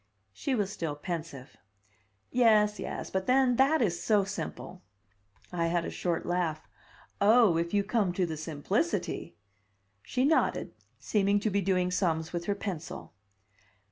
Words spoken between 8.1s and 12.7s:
to the simplicity!" She nodded, seeming to be doing sums with her